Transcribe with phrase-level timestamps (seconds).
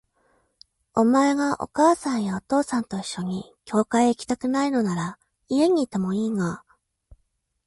[0.95, 6.63] お前がお母さんやお父さんと一緒に教会へ行きたくないのなら、家にいてもいいが、